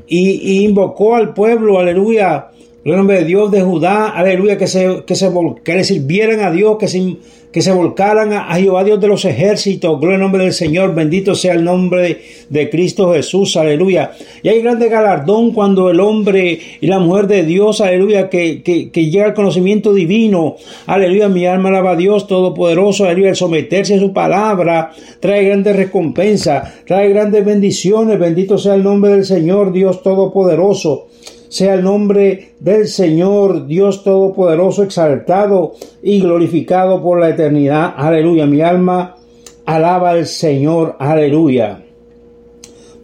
Y, 0.08 0.64
invocó 0.64 1.16
al 1.16 1.34
pueblo, 1.34 1.80
aleluya, 1.80 2.50
Gloria 2.84 2.98
nombre 2.98 3.20
de 3.20 3.24
Dios 3.24 3.50
de 3.50 3.62
Judá, 3.62 4.10
aleluya, 4.10 4.58
que 4.58 4.68
se, 4.68 5.06
que 5.08 5.16
se 5.16 5.32
que 5.64 5.74
le 5.74 5.86
sirvieran 5.86 6.42
a 6.42 6.52
Dios, 6.52 6.78
que 6.78 6.90
se, 6.90 7.16
que 7.54 7.62
se 7.62 7.72
volcaran 7.72 8.34
a, 8.34 8.56
Jehová 8.56 8.84
Dios 8.84 9.00
de 9.00 9.08
los 9.08 9.26
ejércitos, 9.26 10.00
gloria 10.00 10.16
al 10.16 10.22
nombre 10.22 10.44
del 10.44 10.54
Señor, 10.54 10.96
bendito 10.96 11.36
sea 11.36 11.54
el 11.54 11.63
nombre 11.63 12.20
de 12.50 12.70
Cristo 12.72 13.13
Jesús, 13.13 13.56
aleluya. 13.56 14.13
Y 14.42 14.50
hay 14.50 14.60
grande 14.63 14.89
galardón 14.89 15.52
cuando 15.52 15.92
el 15.92 16.00
hombre 16.00 16.60
y 16.82 16.88
la 16.88 16.98
mujer 16.98 17.28
de 17.28 17.44
Dios, 17.44 17.80
aleluya, 17.80 18.28
que, 18.28 18.63
que, 18.63 18.89
que 18.89 19.10
llega 19.12 19.26
al 19.26 19.34
conocimiento 19.36 19.94
divino, 19.94 20.56
aleluya, 20.88 21.30
mi 21.30 21.46
alma 21.46 21.70
alaba 21.70 21.92
a 21.92 21.96
Dios 21.96 22.26
Todopoderoso, 22.26 23.06
aleluya, 23.06 23.30
el 23.30 23.36
someterse 23.36 23.96
a 23.96 24.00
su 24.00 24.12
palabra, 24.12 24.92
trae 25.20 25.46
grandes 25.46 25.76
recompensas, 25.76 26.86
trae 26.86 27.10
grandes 27.10 27.46
bendiciones, 27.46 28.18
bendito 28.18 28.58
sea 28.58 28.74
el 28.74 28.84
nombre 28.84 29.12
del 29.12 29.26
Señor, 29.26 29.72
Dios 29.72 30.02
Todopoderoso 30.02 31.10
sea 31.54 31.76
el 31.76 31.84
nombre 31.84 32.54
del 32.60 32.88
Señor 32.88 33.68
Dios 33.68 34.04
Todopoderoso 34.04 34.82
exaltado 34.82 35.74
y 36.02 36.20
glorificado 36.20 37.00
por 37.04 37.20
la 37.20 37.30
eternidad. 37.30 37.94
Aleluya. 37.96 38.48
Mi 38.48 38.62
alma 38.62 39.18
alaba 39.63 40.10
al 40.10 40.26
Señor. 40.26 40.96
Aleluya. 40.98 41.84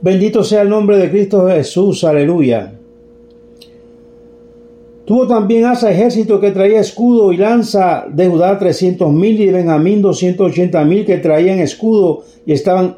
Bendito 0.01 0.43
sea 0.43 0.63
el 0.63 0.69
nombre 0.69 0.97
de 0.97 1.11
Cristo 1.11 1.47
Jesús. 1.47 2.03
Aleluya. 2.03 2.73
Tuvo 5.05 5.27
también 5.27 5.65
Asa 5.65 5.91
ejército 5.91 6.39
que 6.39 6.49
traía 6.49 6.79
escudo 6.79 7.31
y 7.31 7.37
lanza 7.37 8.07
de 8.11 8.27
Judá 8.29 8.57
trescientos 8.57 9.13
mil 9.13 9.39
y 9.39 9.45
de 9.45 9.51
Benjamín 9.51 10.01
doscientos 10.01 10.49
ochenta 10.49 10.83
mil 10.83 11.05
que 11.05 11.19
traían 11.19 11.59
escudo 11.59 12.23
y 12.47 12.53
estaban 12.53 12.97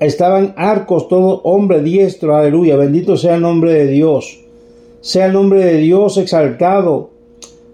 estaban 0.00 0.52
arcos 0.58 1.08
todo 1.08 1.40
hombre 1.44 1.80
diestro. 1.80 2.36
Aleluya. 2.36 2.76
Bendito 2.76 3.16
sea 3.16 3.36
el 3.36 3.40
nombre 3.40 3.72
de 3.72 3.86
Dios 3.86 4.42
sea 5.00 5.26
el 5.26 5.32
nombre 5.32 5.64
de 5.64 5.78
Dios 5.78 6.16
exaltado. 6.18 7.10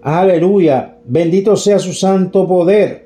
Aleluya. 0.01 0.97
Bendito 1.05 1.55
sea 1.55 1.79
su 1.79 1.93
santo 1.93 2.47
poder. 2.47 3.03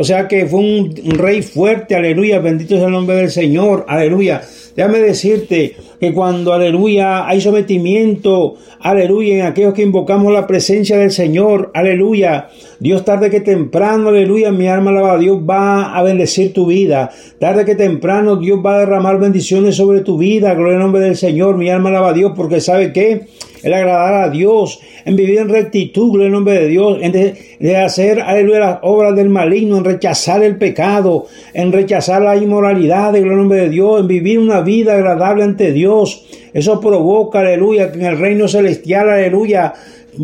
O 0.00 0.04
sea 0.04 0.26
que 0.28 0.46
fue 0.46 0.60
un, 0.60 0.94
rey 1.10 1.42
fuerte, 1.42 1.94
aleluya. 1.94 2.38
Bendito 2.38 2.76
sea 2.76 2.86
el 2.86 2.92
nombre 2.92 3.16
del 3.16 3.30
Señor, 3.30 3.84
aleluya. 3.86 4.40
Déjame 4.74 4.98
decirte 4.98 5.76
que 6.00 6.14
cuando, 6.14 6.54
aleluya, 6.54 7.28
hay 7.28 7.40
sometimiento, 7.42 8.54
aleluya, 8.80 9.34
en 9.34 9.42
aquellos 9.42 9.74
que 9.74 9.82
invocamos 9.82 10.32
la 10.32 10.46
presencia 10.46 10.96
del 10.96 11.10
Señor, 11.10 11.70
aleluya. 11.74 12.48
Dios 12.78 13.04
tarde 13.04 13.28
que 13.28 13.40
temprano, 13.40 14.08
aleluya, 14.08 14.52
mi 14.52 14.68
alma 14.68 14.90
alaba 14.90 15.18
Dios, 15.18 15.38
va 15.38 15.94
a 15.94 16.02
bendecir 16.02 16.54
tu 16.54 16.64
vida. 16.64 17.10
Tarde 17.38 17.66
que 17.66 17.74
temprano 17.74 18.36
Dios 18.36 18.60
va 18.64 18.76
a 18.76 18.78
derramar 18.78 19.18
bendiciones 19.18 19.76
sobre 19.76 20.00
tu 20.00 20.16
vida, 20.16 20.54
gloria 20.54 20.76
al 20.76 20.82
nombre 20.82 21.02
del 21.02 21.16
Señor, 21.16 21.58
mi 21.58 21.68
alma 21.68 21.90
alaba 21.90 22.08
a 22.08 22.14
Dios, 22.14 22.32
porque 22.34 22.62
sabe 22.62 22.94
que 22.94 23.26
el 23.62 23.74
agradar 23.74 24.14
a 24.14 24.30
Dios, 24.30 24.80
en 25.04 25.16
vivir 25.16 25.38
en 25.38 25.48
rectitud, 25.48 26.10
gloria 26.10 26.26
al 26.26 26.32
nombre 26.32 26.60
de 26.60 26.68
Dios, 26.68 26.98
en 27.00 27.12
de, 27.12 27.76
hacer, 27.76 28.20
aleluya, 28.20 28.58
las 28.58 28.78
obras 28.82 29.14
del 29.16 29.28
maligno, 29.28 29.78
en 29.78 29.84
rechazar 29.84 30.42
el 30.42 30.56
pecado, 30.56 31.26
en 31.54 31.72
rechazar 31.72 32.22
la 32.22 32.36
inmoralidad, 32.36 33.12
gloria 33.12 33.32
al 33.32 33.38
nombre 33.38 33.58
de 33.60 33.68
Dios, 33.68 34.00
en 34.00 34.06
vivir 34.06 34.38
una 34.38 34.60
vida 34.60 34.94
agradable 34.94 35.44
ante 35.44 35.72
Dios. 35.72 36.26
Eso 36.52 36.80
provoca, 36.80 37.40
aleluya, 37.40 37.92
que 37.92 37.98
en 37.98 38.06
el 38.06 38.18
reino 38.18 38.48
celestial, 38.48 39.08
aleluya, 39.08 39.72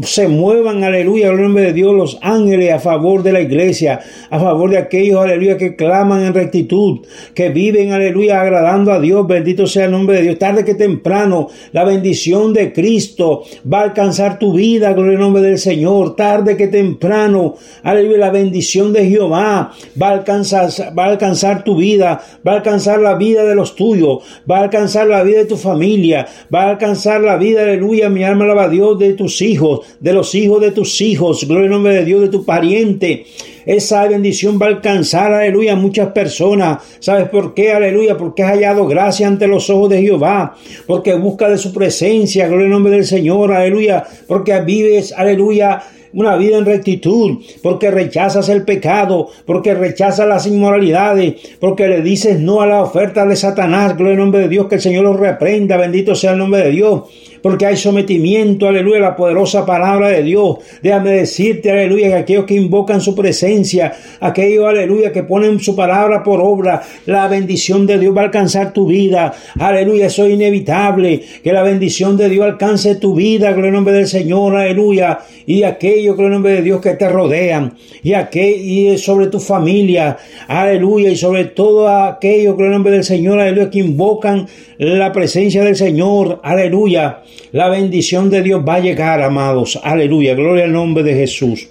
se 0.02 0.28
muevan, 0.28 0.84
aleluya, 0.84 1.28
en 1.28 1.40
nombre 1.40 1.64
de 1.64 1.72
Dios, 1.72 1.94
los 1.94 2.18
ángeles 2.20 2.72
a 2.72 2.78
favor 2.78 3.22
de 3.22 3.32
la 3.32 3.40
iglesia, 3.40 4.00
a 4.28 4.38
favor 4.38 4.70
de 4.70 4.78
aquellos, 4.78 5.22
aleluya, 5.22 5.56
que 5.56 5.76
claman 5.76 6.22
en 6.22 6.34
rectitud, 6.34 7.06
que 7.34 7.48
viven, 7.48 7.92
aleluya, 7.92 8.40
agradando 8.40 8.92
a 8.92 9.00
Dios, 9.00 9.26
bendito 9.26 9.66
sea 9.66 9.86
el 9.86 9.92
nombre 9.92 10.16
de 10.16 10.22
Dios. 10.22 10.38
Tarde 10.38 10.64
que 10.64 10.74
temprano, 10.74 11.48
la 11.72 11.84
bendición 11.84 12.52
de 12.52 12.72
Cristo 12.72 13.44
va 13.72 13.80
a 13.80 13.84
alcanzar 13.84 14.38
tu 14.38 14.52
vida, 14.52 14.92
gloria 14.92 15.14
al 15.14 15.20
nombre 15.20 15.42
del 15.42 15.58
Señor. 15.58 16.16
Tarde 16.16 16.56
que 16.56 16.68
temprano, 16.68 17.54
aleluya, 17.82 18.18
la 18.18 18.30
bendición 18.30 18.92
de 18.92 19.08
Jehová 19.08 19.72
va 20.00 20.08
a 20.08 20.12
alcanzar, 20.12 20.68
va 20.96 21.04
a 21.04 21.10
alcanzar 21.10 21.64
tu 21.64 21.76
vida, 21.76 22.20
va 22.46 22.52
a 22.52 22.56
alcanzar 22.56 23.00
la 23.00 23.14
vida 23.14 23.44
de 23.44 23.54
los 23.54 23.74
tuyos, 23.74 24.18
va 24.50 24.58
a 24.58 24.62
alcanzar 24.64 25.06
la 25.06 25.22
vida 25.22 25.38
de 25.38 25.46
tu 25.46 25.56
familia, 25.56 26.26
va 26.52 26.64
a 26.64 26.70
alcanzar 26.70 27.20
la 27.20 27.36
vida, 27.36 27.62
aleluya, 27.62 28.10
mi 28.10 28.24
alma 28.24 28.44
alaba 28.44 28.64
a 28.64 28.68
Dios, 28.68 28.98
de 28.98 29.14
tus 29.14 29.40
hijos 29.42 29.85
de 30.00 30.12
los 30.12 30.34
hijos 30.34 30.60
de 30.60 30.70
tus 30.70 31.00
hijos, 31.00 31.46
gloria 31.46 31.68
nombre 31.68 31.94
de 31.94 32.04
Dios, 32.04 32.20
de 32.20 32.28
tu 32.28 32.44
pariente. 32.44 33.26
Esa 33.64 34.06
bendición 34.06 34.58
va 34.62 34.66
a 34.66 34.68
alcanzar, 34.68 35.32
aleluya, 35.32 35.72
a 35.72 35.76
muchas 35.76 36.12
personas. 36.12 36.78
¿Sabes 37.00 37.28
por 37.28 37.52
qué? 37.52 37.72
Aleluya, 37.72 38.16
porque 38.16 38.44
has 38.44 38.52
hallado 38.52 38.86
gracia 38.86 39.26
ante 39.26 39.48
los 39.48 39.68
ojos 39.70 39.90
de 39.90 40.02
Jehová, 40.02 40.56
porque 40.86 41.14
busca 41.14 41.48
de 41.48 41.58
su 41.58 41.72
presencia, 41.72 42.46
gloria 42.46 42.68
nombre 42.68 42.92
del 42.92 43.04
Señor, 43.04 43.52
aleluya, 43.52 44.04
porque 44.28 44.60
vives, 44.60 45.12
aleluya, 45.12 45.82
una 46.12 46.36
vida 46.36 46.56
en 46.56 46.64
rectitud, 46.64 47.38
porque 47.62 47.90
rechazas 47.90 48.48
el 48.48 48.62
pecado, 48.62 49.28
porque 49.44 49.74
rechazas 49.74 50.28
las 50.28 50.46
inmoralidades, 50.46 51.34
porque 51.60 51.88
le 51.88 52.02
dices 52.02 52.38
no 52.40 52.62
a 52.62 52.66
la 52.66 52.82
oferta 52.82 53.26
de 53.26 53.36
Satanás, 53.36 53.96
gloria 53.96 54.12
al 54.14 54.20
nombre 54.20 54.40
de 54.42 54.48
Dios, 54.48 54.66
que 54.68 54.76
el 54.76 54.80
Señor 54.80 55.04
los 55.04 55.18
reprenda, 55.18 55.76
bendito 55.76 56.14
sea 56.14 56.32
el 56.32 56.38
nombre 56.38 56.62
de 56.62 56.70
Dios 56.70 57.02
porque 57.46 57.64
hay 57.64 57.76
sometimiento, 57.76 58.66
aleluya, 58.66 58.96
a 58.96 59.00
la 59.02 59.16
poderosa 59.16 59.64
palabra 59.64 60.08
de 60.08 60.24
Dios. 60.24 60.56
Déjame 60.82 61.12
decirte, 61.12 61.70
aleluya, 61.70 62.08
que 62.08 62.14
aquellos 62.14 62.44
que 62.44 62.54
invocan 62.54 63.00
su 63.00 63.14
presencia, 63.14 63.92
aquellos, 64.18 64.66
aleluya, 64.66 65.12
que 65.12 65.22
ponen 65.22 65.60
su 65.60 65.76
palabra 65.76 66.24
por 66.24 66.40
obra, 66.40 66.82
la 67.04 67.28
bendición 67.28 67.86
de 67.86 68.00
Dios 68.00 68.16
va 68.16 68.22
a 68.22 68.24
alcanzar 68.24 68.72
tu 68.72 68.88
vida. 68.88 69.32
Aleluya, 69.60 70.06
eso 70.06 70.26
es 70.26 70.32
inevitable, 70.32 71.22
que 71.44 71.52
la 71.52 71.62
bendición 71.62 72.16
de 72.16 72.28
Dios 72.28 72.44
alcance 72.44 72.96
tu 72.96 73.14
vida, 73.14 73.52
gloria 73.52 73.68
al 73.68 73.74
nombre 73.74 73.94
del 73.94 74.08
Señor, 74.08 74.56
aleluya, 74.56 75.20
y 75.46 75.62
aquellos, 75.62 76.16
gloria 76.16 76.26
al 76.26 76.32
nombre 76.32 76.52
de 76.54 76.62
Dios, 76.62 76.80
que 76.80 76.94
te 76.94 77.08
rodean, 77.08 77.74
y, 78.02 78.14
aquel, 78.14 78.60
y 78.60 78.98
sobre 78.98 79.28
tu 79.28 79.38
familia, 79.38 80.16
aleluya, 80.48 81.10
y 81.10 81.16
sobre 81.16 81.44
todo 81.44 81.88
aquellos, 81.88 82.56
gloria 82.56 82.70
al 82.70 82.78
nombre 82.78 82.92
del 82.94 83.04
Señor, 83.04 83.38
aleluya, 83.38 83.70
que 83.70 83.78
invocan 83.78 84.48
la 84.78 85.12
presencia 85.12 85.62
del 85.62 85.76
Señor, 85.76 86.40
aleluya. 86.42 87.22
La 87.52 87.68
bendición 87.68 88.30
de 88.30 88.42
Dios 88.42 88.62
va 88.66 88.76
a 88.76 88.80
llegar, 88.80 89.22
amados. 89.22 89.78
Aleluya. 89.82 90.34
Gloria 90.34 90.64
al 90.64 90.72
nombre 90.72 91.02
de 91.04 91.14
Jesús. 91.14 91.68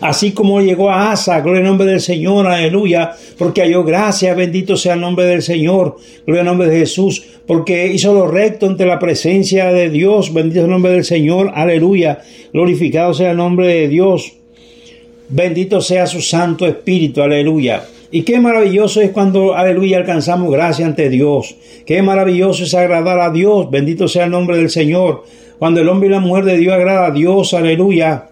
Así 0.00 0.32
como 0.32 0.60
llegó 0.60 0.90
a 0.90 1.12
Asa, 1.12 1.40
gloria 1.40 1.60
al 1.60 1.66
nombre 1.66 1.86
del 1.86 2.00
Señor, 2.00 2.46
aleluya, 2.46 3.12
porque 3.36 3.60
halló 3.60 3.84
gracia, 3.84 4.34
bendito 4.34 4.76
sea 4.76 4.94
el 4.94 5.00
nombre 5.00 5.26
del 5.26 5.42
Señor, 5.42 5.96
gloria 6.24 6.40
al 6.40 6.46
nombre 6.46 6.68
de 6.68 6.78
Jesús, 6.78 7.22
porque 7.46 7.86
hizo 7.92 8.14
lo 8.14 8.26
recto 8.26 8.66
ante 8.66 8.86
la 8.86 8.98
presencia 8.98 9.72
de 9.72 9.90
Dios, 9.90 10.32
bendito 10.32 10.60
sea 10.60 10.64
el 10.64 10.70
nombre 10.70 10.92
del 10.92 11.04
Señor, 11.04 11.52
aleluya, 11.54 12.20
glorificado 12.52 13.12
sea 13.12 13.32
el 13.32 13.36
nombre 13.36 13.66
de 13.66 13.88
Dios, 13.88 14.32
bendito 15.28 15.82
sea 15.82 16.06
su 16.06 16.22
Santo 16.22 16.66
Espíritu, 16.66 17.20
aleluya. 17.20 17.84
Y 18.12 18.22
qué 18.22 18.40
maravilloso 18.40 19.00
es 19.00 19.10
cuando, 19.10 19.54
aleluya, 19.54 19.98
alcanzamos 19.98 20.50
gracia 20.50 20.84
ante 20.84 21.08
Dios. 21.08 21.54
Qué 21.86 22.02
maravilloso 22.02 22.64
es 22.64 22.74
agradar 22.74 23.20
a 23.20 23.30
Dios. 23.30 23.70
Bendito 23.70 24.08
sea 24.08 24.24
el 24.24 24.32
nombre 24.32 24.56
del 24.56 24.68
Señor. 24.68 25.24
Cuando 25.58 25.80
el 25.80 25.88
hombre 25.88 26.08
y 26.08 26.12
la 26.12 26.20
mujer 26.20 26.44
de 26.44 26.56
Dios 26.56 26.74
agrada 26.74 27.06
a 27.06 27.10
Dios, 27.12 27.54
aleluya. 27.54 28.30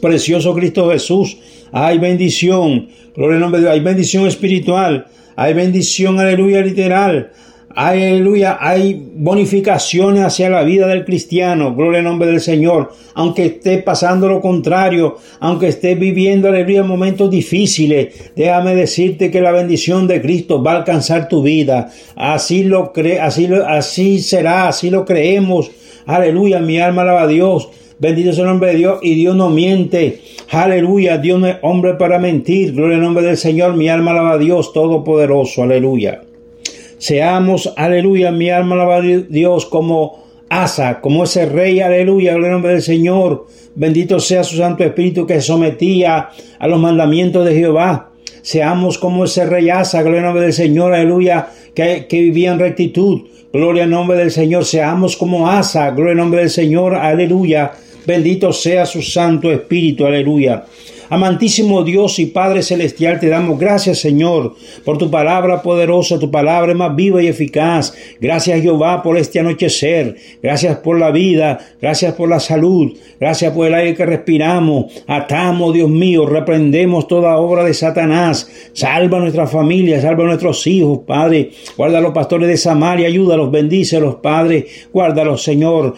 Precioso 0.00 0.54
Cristo 0.54 0.90
Jesús. 0.90 1.38
Hay 1.70 1.98
bendición. 1.98 2.88
Gloria 3.14 3.36
al 3.36 3.40
nombre 3.40 3.60
de 3.60 3.66
Dios. 3.66 3.74
Hay 3.74 3.80
bendición 3.80 4.26
espiritual. 4.26 5.06
Hay 5.36 5.54
bendición, 5.54 6.18
aleluya, 6.18 6.60
literal. 6.62 7.30
Aleluya, 7.78 8.56
hay 8.58 9.10
bonificaciones 9.16 10.24
hacia 10.24 10.48
la 10.48 10.62
vida 10.62 10.86
del 10.86 11.04
cristiano, 11.04 11.74
gloria 11.74 11.98
al 11.98 12.06
nombre 12.06 12.26
del 12.26 12.40
Señor, 12.40 12.94
aunque 13.12 13.44
esté 13.44 13.76
pasando 13.76 14.30
lo 14.30 14.40
contrario, 14.40 15.18
aunque 15.40 15.68
esté 15.68 15.94
viviendo, 15.94 16.48
aleluya, 16.48 16.84
momentos 16.84 17.30
difíciles, 17.30 18.32
déjame 18.34 18.74
decirte 18.74 19.30
que 19.30 19.42
la 19.42 19.52
bendición 19.52 20.06
de 20.06 20.22
Cristo 20.22 20.62
va 20.62 20.72
a 20.72 20.76
alcanzar 20.76 21.28
tu 21.28 21.42
vida, 21.42 21.90
así 22.16 22.64
lo 22.64 22.94
cree, 22.94 23.20
así, 23.20 23.46
así 23.66 24.20
será, 24.20 24.68
así 24.68 24.88
lo 24.88 25.04
creemos, 25.04 25.70
aleluya, 26.06 26.60
mi 26.60 26.80
alma 26.80 27.02
alaba 27.02 27.24
a 27.24 27.28
Dios, 27.28 27.68
Bendito 27.98 28.32
sea 28.32 28.44
el 28.44 28.50
nombre 28.50 28.70
de 28.70 28.76
Dios 28.76 28.98
y 29.00 29.14
Dios 29.14 29.34
no 29.34 29.48
miente. 29.48 30.20
Aleluya. 30.50 31.16
Dios 31.16 31.40
no 31.40 31.46
es 31.46 31.56
hombre 31.62 31.94
para 31.94 32.18
mentir. 32.18 32.74
Gloria 32.74 32.96
al 32.96 33.02
nombre 33.02 33.24
del 33.24 33.38
Señor. 33.38 33.74
Mi 33.74 33.88
alma 33.88 34.10
alaba 34.10 34.32
a 34.32 34.38
Dios 34.38 34.74
Todopoderoso. 34.74 35.62
Aleluya. 35.62 36.20
Seamos, 36.98 37.72
aleluya, 37.76 38.30
mi 38.32 38.50
alma 38.50 38.74
alaba 38.74 38.96
a 38.96 39.00
Dios 39.02 39.66
como 39.66 40.24
Asa, 40.48 41.00
como 41.00 41.24
ese 41.24 41.46
rey, 41.46 41.80
aleluya, 41.80 42.32
en 42.32 42.44
el 42.44 42.50
nombre 42.50 42.72
del 42.72 42.82
Señor. 42.82 43.46
Bendito 43.74 44.20
sea 44.20 44.44
su 44.44 44.56
Santo 44.56 44.84
Espíritu 44.84 45.26
que 45.26 45.40
sometía 45.40 46.30
a 46.58 46.66
los 46.66 46.80
mandamientos 46.80 47.44
de 47.44 47.54
Jehová. 47.54 48.10
Seamos 48.42 48.96
como 48.96 49.24
ese 49.24 49.44
rey 49.44 49.68
Asa, 49.68 50.02
gloria 50.02 50.20
al 50.20 50.26
nombre 50.26 50.44
del 50.44 50.52
Señor, 50.52 50.94
aleluya, 50.94 51.48
que, 51.74 52.06
que 52.08 52.20
vivía 52.20 52.52
en 52.52 52.58
rectitud. 52.58 53.22
Gloria 53.52 53.84
al 53.84 53.90
nombre 53.90 54.16
del 54.16 54.30
Señor. 54.30 54.64
Seamos 54.64 55.16
como 55.16 55.50
Asa, 55.50 55.90
gloria 55.90 56.12
al 56.12 56.18
nombre 56.18 56.40
del 56.40 56.50
Señor, 56.50 56.94
aleluya. 56.94 57.72
Bendito 58.06 58.52
sea 58.52 58.86
su 58.86 59.02
Santo 59.02 59.50
Espíritu, 59.50 60.06
aleluya. 60.06 60.64
Amantísimo 61.08 61.84
Dios 61.84 62.18
y 62.18 62.26
Padre 62.26 62.62
Celestial, 62.62 63.20
te 63.20 63.28
damos 63.28 63.58
gracias, 63.58 63.98
Señor, 63.98 64.54
por 64.84 64.98
tu 64.98 65.10
palabra 65.10 65.62
poderosa, 65.62 66.18
tu 66.18 66.30
palabra 66.30 66.74
más 66.74 66.96
viva 66.96 67.22
y 67.22 67.28
eficaz. 67.28 67.94
Gracias, 68.20 68.60
Jehová, 68.60 69.02
por 69.02 69.16
este 69.16 69.38
anochecer. 69.38 70.16
Gracias 70.42 70.78
por 70.78 70.98
la 70.98 71.10
vida. 71.10 71.58
Gracias 71.80 72.14
por 72.14 72.28
la 72.28 72.40
salud. 72.40 72.96
Gracias 73.20 73.52
por 73.52 73.66
el 73.66 73.74
aire 73.74 73.94
que 73.94 74.04
respiramos. 74.04 74.86
Atamos, 75.06 75.72
Dios 75.72 75.88
mío, 75.88 76.26
reprendemos 76.26 77.06
toda 77.06 77.36
obra 77.36 77.64
de 77.64 77.74
Satanás. 77.74 78.50
Salva 78.72 79.18
a 79.18 79.20
nuestra 79.20 79.46
familia, 79.46 80.00
salva 80.00 80.24
a 80.24 80.28
nuestros 80.28 80.66
hijos, 80.66 81.00
Padre. 81.06 81.50
Guarda 81.76 81.98
a 81.98 82.00
los 82.00 82.12
pastores 82.12 82.48
de 82.48 82.56
Samaria, 82.56 83.06
ayúdalos, 83.06 83.50
bendícelos, 83.50 84.16
Padre. 84.16 84.66
Guárdalos, 84.92 85.42
Señor. 85.42 85.94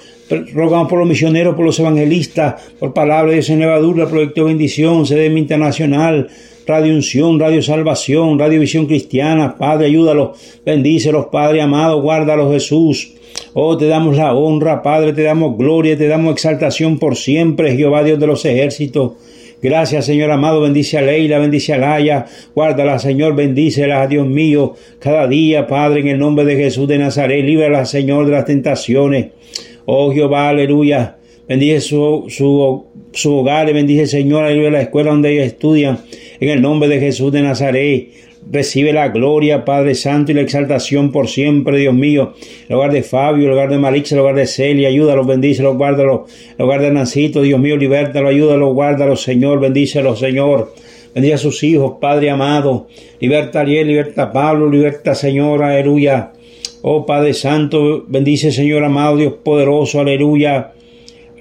Rogamos 0.53 0.89
por 0.89 0.99
los 0.99 1.09
misioneros, 1.09 1.55
por 1.55 1.65
los 1.65 1.79
evangelistas, 1.79 2.63
por 2.79 2.93
palabra 2.93 3.33
de 3.33 3.57
Levadura, 3.57 4.09
Proyecto 4.09 4.45
Bendición, 4.45 5.07
CDM 5.07 5.39
Internacional, 5.39 6.29
Radio 6.67 6.95
Unción, 6.95 7.41
Radio 7.41 7.63
Salvación, 7.63 8.39
Radio 8.39 8.61
Visión 8.61 8.87
Cristiana. 8.87 9.57
Padre, 9.57 9.87
ayúdalos, 9.87 10.39
bendícelos, 10.67 11.27
Padre 11.33 11.63
amado, 11.63 12.03
guárdalos, 12.03 12.53
Jesús. 12.53 13.15
Oh, 13.55 13.77
te 13.79 13.87
damos 13.87 14.17
la 14.17 14.35
honra, 14.35 14.83
Padre, 14.83 15.13
te 15.15 15.23
damos 15.23 15.57
gloria, 15.57 15.97
te 15.97 16.09
damos 16.09 16.33
exaltación 16.33 16.99
por 16.99 17.17
siempre, 17.17 17.77
Jehová 17.77 18.03
Dios 18.03 18.21
de 18.21 18.27
los 18.27 18.45
ejércitos. 18.45 19.13
Gracias, 19.61 20.07
Señor 20.07 20.31
amado. 20.31 20.61
Bendice 20.61 20.99
a 20.99 21.03
Leila, 21.03 21.39
bendice 21.39 21.73
a 21.73 21.79
Laia. 21.79 22.27
Guárdala, 22.55 22.99
Señor. 23.01 23.35
Bendícela, 23.35 24.07
Dios 24.07 24.27
mío. 24.27 24.75
Cada 25.01 25.27
día, 25.27 25.67
Padre, 25.67 26.01
en 26.01 26.09
el 26.09 26.19
nombre 26.19 26.45
de 26.45 26.57
Jesús 26.57 26.87
de 26.87 26.99
Nazaret. 26.99 27.45
Líbrala, 27.45 27.85
Señor, 27.85 28.27
de 28.27 28.33
las 28.33 28.45
tentaciones. 28.45 29.29
Oh 29.91 30.13
Jehová, 30.13 30.51
aleluya. 30.51 31.17
Bendice 31.49 31.81
su, 31.81 32.27
su, 32.29 32.85
su 33.11 33.35
hogar, 33.35 33.73
bendice 33.73 34.07
Señor, 34.07 34.45
aleluya, 34.45 34.71
la 34.71 34.83
escuela 34.83 35.13
donde 35.13 35.33
ellos 35.33 35.47
estudian. 35.47 36.01
En 36.41 36.51
el 36.51 36.61
nombre 36.61 36.91
de 36.91 37.01
Jesús 37.01 37.33
de 37.33 37.41
Nazaret. 37.41 38.11
Recibe 38.53 38.93
la 38.93 39.09
gloria, 39.09 39.65
Padre 39.65 39.95
Santo, 39.95 40.31
y 40.31 40.35
la 40.35 40.43
exaltación 40.43 41.11
por 41.11 41.29
siempre, 41.29 41.79
Dios 41.79 41.95
mío. 41.95 42.35
El 42.69 42.77
hogar 42.77 42.93
de 42.93 43.03
Fabio, 43.03 43.47
el 43.47 43.53
hogar 43.53 43.71
de 43.71 43.79
Marix, 43.79 44.13
el 44.13 44.19
hogar 44.19 44.35
de 44.35 44.47
Celia, 44.47 44.89
ayúdalo, 44.89 45.25
bendícelo, 45.25 45.75
guárdalo. 45.75 46.27
El 46.59 46.67
hogar 46.67 46.83
de 46.83 46.91
Nancito, 46.91 47.41
Dios 47.41 47.59
mío, 47.59 47.79
libértalo, 47.79 48.29
ayúdalo, 48.29 48.75
guárdalo, 48.75 49.17
Señor, 49.17 49.59
bendícelo, 49.59 50.17
Señor. 50.17 50.75
Bendice 51.15 51.35
a 51.35 51.39
sus 51.39 51.63
hijos, 51.63 51.95
Padre 51.99 52.29
amado. 52.29 52.89
Liberta 53.21 53.61
a 53.61 53.63
Ariel, 53.63 53.89
liberta 53.89 54.25
a 54.25 54.33
Pablo, 54.33 54.69
liberta, 54.69 55.15
Señor, 55.15 55.63
aleluya. 55.63 56.33
Oh 56.81 57.05
Padre 57.05 57.35
Santo, 57.35 58.05
bendice 58.07 58.53
Señor 58.53 58.85
amado, 58.85 59.17
Dios 59.17 59.35
poderoso, 59.43 59.99
aleluya. 59.99 60.75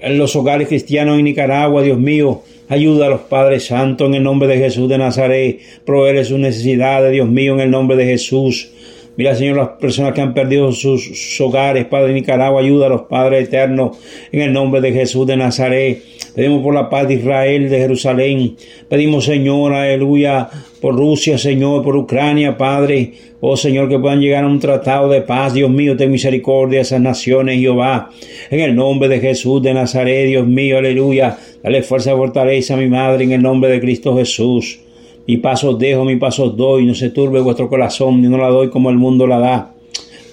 En 0.00 0.18
los 0.18 0.34
hogares 0.34 0.66
cristianos 0.66 1.16
en 1.16 1.24
Nicaragua, 1.24 1.82
Dios 1.82 1.98
mío, 1.98 2.42
ayuda 2.68 3.06
a 3.06 3.10
los 3.10 3.20
Padres 3.20 3.66
Santos 3.66 4.08
en 4.08 4.14
el 4.14 4.24
nombre 4.24 4.48
de 4.48 4.58
Jesús 4.58 4.88
de 4.88 4.98
Nazaret. 4.98 5.60
Proveer 5.84 6.24
sus 6.24 6.40
necesidades, 6.40 7.12
Dios 7.12 7.28
mío, 7.28 7.54
en 7.54 7.60
el 7.60 7.70
nombre 7.70 7.96
de 7.96 8.04
Jesús. 8.04 8.72
Mira, 9.16 9.36
Señor, 9.36 9.56
las 9.56 9.68
personas 9.80 10.12
que 10.12 10.20
han 10.20 10.34
perdido 10.34 10.72
sus, 10.72 11.40
hogares, 11.40 11.86
Padre 11.86 12.14
Nicaragua, 12.14 12.60
ayuda 12.60 12.86
a 12.86 12.88
los 12.88 13.02
Padres 13.02 13.46
eternos 13.46 13.96
en 14.32 14.42
el 14.42 14.52
nombre 14.52 14.80
de 14.80 14.92
Jesús 14.92 15.24
de 15.26 15.36
Nazaret. 15.36 16.02
Pedimos 16.34 16.62
por 16.62 16.74
la 16.74 16.90
paz 16.90 17.06
de 17.06 17.14
Israel, 17.14 17.68
de 17.68 17.78
Jerusalén. 17.78 18.56
Pedimos, 18.88 19.24
Señor, 19.24 19.72
aleluya, 19.72 20.48
por 20.80 20.96
Rusia, 20.96 21.38
Señor, 21.38 21.82
por 21.82 21.96
Ucrania, 21.96 22.56
Padre. 22.56 23.12
Oh 23.40 23.56
Señor, 23.56 23.88
que 23.88 23.98
puedan 23.98 24.20
llegar 24.20 24.44
a 24.44 24.46
un 24.46 24.58
tratado 24.58 25.08
de 25.08 25.22
paz. 25.22 25.54
Dios 25.54 25.70
mío, 25.70 25.96
ten 25.96 26.10
misericordia 26.10 26.80
a 26.80 26.82
esas 26.82 27.00
naciones, 27.00 27.58
Jehová. 27.58 28.10
En 28.50 28.60
el 28.60 28.74
nombre 28.74 29.08
de 29.08 29.20
Jesús 29.20 29.62
de 29.62 29.74
Nazaret, 29.74 30.26
Dios 30.26 30.46
mío, 30.46 30.78
aleluya. 30.78 31.38
Dale 31.62 31.82
fuerza 31.82 32.12
y 32.12 32.16
fortaleza 32.16 32.74
a 32.74 32.76
mi 32.76 32.88
madre 32.88 33.24
en 33.24 33.32
el 33.32 33.42
nombre 33.42 33.70
de 33.70 33.80
Cristo 33.80 34.16
Jesús. 34.16 34.80
Mi 35.26 35.36
paso 35.36 35.74
dejo, 35.74 36.04
mi 36.04 36.16
paso 36.16 36.50
doy. 36.50 36.86
No 36.86 36.94
se 36.94 37.10
turbe 37.10 37.40
vuestro 37.40 37.68
corazón, 37.68 38.22
ni 38.22 38.28
no 38.28 38.38
la 38.38 38.48
doy 38.48 38.70
como 38.70 38.90
el 38.90 38.96
mundo 38.96 39.26
la 39.26 39.38
da. 39.38 39.74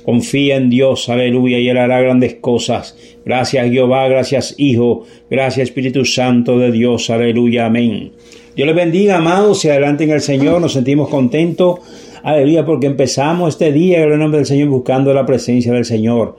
Confía 0.06 0.58
en 0.58 0.70
Dios, 0.70 1.10
aleluya, 1.10 1.58
y 1.58 1.68
Él 1.68 1.78
hará 1.78 2.00
grandes 2.00 2.36
cosas. 2.36 2.96
Gracias 3.26 3.72
Jehová, 3.72 4.08
gracias 4.08 4.54
Hijo, 4.60 5.04
gracias 5.32 5.70
Espíritu 5.70 6.06
Santo 6.06 6.60
de 6.60 6.72
Dios, 6.72 7.10
aleluya, 7.10 7.66
amén. 7.66 8.12
Dios 8.56 8.68
les 8.68 8.76
bendiga, 8.76 9.18
amados, 9.18 9.66
y 9.66 9.70
adelante 9.70 10.06
en 10.06 10.12
el 10.12 10.22
Señor, 10.22 10.62
nos 10.62 10.72
sentimos 10.72 11.10
contentos, 11.10 11.80
aleluya, 12.24 12.66
porque 12.66 12.88
empezamos 12.88 13.50
este 13.50 13.74
día 13.74 14.02
en 14.02 14.14
el 14.14 14.20
nombre 14.20 14.38
del 14.38 14.46
Señor 14.46 14.70
buscando 14.70 15.14
la 15.14 15.26
presencia 15.26 15.74
del 15.74 15.84
Señor. 15.84 16.38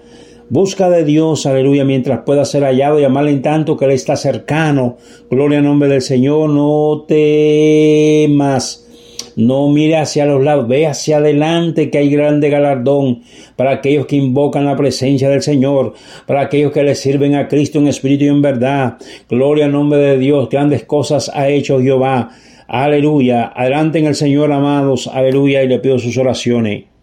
Busca 0.48 0.88
de 0.88 1.05
Dios, 1.05 1.44
aleluya, 1.44 1.85
mientras 1.85 2.20
pueda 2.20 2.46
ser 2.46 2.62
hallado 2.62 2.98
y 2.98 3.05
amarle 3.05 3.33
en 3.33 3.42
tanto 3.42 3.76
que 3.76 3.85
Él 3.85 3.90
está 3.90 4.16
cercano. 4.16 4.96
Gloria 5.31 5.59
al 5.59 5.64
nombre 5.64 5.90
del 5.90 6.00
Señor, 6.00 6.48
no 6.48 7.05
temas. 7.07 8.86
No 9.37 9.68
mire 9.68 9.99
hacia 9.99 10.25
los 10.25 10.42
lados, 10.42 10.66
ve 10.66 10.87
hacia 10.87 11.18
adelante 11.18 11.90
que 11.90 11.99
hay 11.99 12.09
grande 12.09 12.49
galardón 12.49 13.20
para 13.55 13.72
aquellos 13.72 14.07
que 14.07 14.16
invocan 14.16 14.64
la 14.64 14.77
presencia 14.77 15.29
del 15.29 15.42
Señor, 15.42 15.92
para 16.27 16.40
aquellos 16.40 16.72
que 16.72 16.83
le 16.83 16.94
sirven 16.94 17.35
a 17.35 17.46
Cristo 17.46 17.79
en 17.79 17.88
espíritu 17.88 18.25
y 18.25 18.29
en 18.29 18.40
verdad. 18.40 18.96
Gloria 19.29 19.66
al 19.66 19.72
nombre 19.72 19.99
de 19.99 20.18
Dios, 20.18 20.49
grandes 20.49 20.85
cosas 20.85 21.31
ha 21.35 21.49
hecho 21.49 21.83
Jehová. 21.83 22.31
Aleluya, 22.66 23.53
adelante 23.55 23.99
en 23.99 24.07
el 24.07 24.14
Señor, 24.14 24.51
amados, 24.53 25.07
aleluya, 25.07 25.62
y 25.62 25.68
le 25.68 25.81
pido 25.81 25.99
sus 25.99 26.16
oraciones. 26.16 26.95